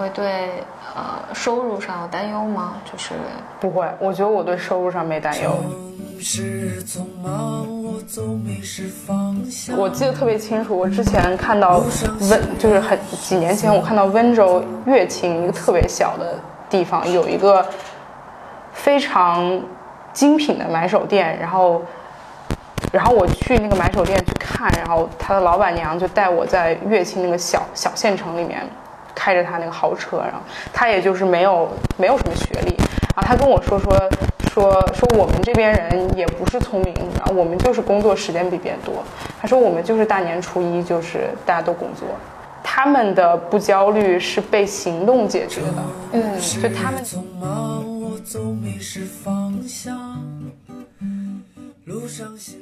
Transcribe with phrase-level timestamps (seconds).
[0.00, 0.48] 会对
[0.96, 2.76] 呃收入上有担忧吗？
[2.90, 3.10] 就是
[3.60, 5.50] 不会，我觉得我对收入上没担忧。
[9.76, 11.84] 我记得特别清楚，我之前看到
[12.30, 16.34] 温，就是很几年前，我看到温州乐清一个特别小的
[16.70, 17.64] 地方有一个
[18.72, 19.62] 非常
[20.14, 21.82] 精品的买手店，然后，
[22.90, 28.66] 然后我去那个买手店去看，然后他的老板娘就带我在乐清那个小小县城里面
[29.20, 30.40] 开着他那个豪车，然后
[30.72, 31.68] 他也就是没有
[31.98, 32.74] 没有什么学历，
[33.14, 33.92] 然后他跟我说说。
[34.52, 38.94] 说说我们这边人也不是聪明，然后我们就是工作时间比别人多。
[39.40, 42.08] 他说我们就是大年初一就是大家都工作，
[42.60, 45.84] 他们的不焦虑是被行动解决的。
[46.14, 47.00] 嗯，就他们。
[51.84, 52.58] 路上行